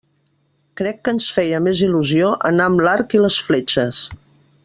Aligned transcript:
Crec 0.79 1.01
que 1.07 1.13
ens 1.17 1.27
feia 1.35 1.59
més 1.65 1.83
il·lusió 1.89 2.31
anar 2.51 2.67
amb 2.71 2.83
l'arc 2.87 3.17
i 3.19 3.23
les 3.27 3.39
fletxes. 3.51 4.01